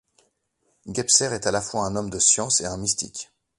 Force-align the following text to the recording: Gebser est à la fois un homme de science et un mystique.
Gebser 0.87 1.25
est 1.31 1.45
à 1.45 1.51
la 1.51 1.61
fois 1.61 1.85
un 1.85 1.95
homme 1.95 2.09
de 2.09 2.17
science 2.17 2.59
et 2.61 2.65
un 2.65 2.75
mystique. 2.77 3.31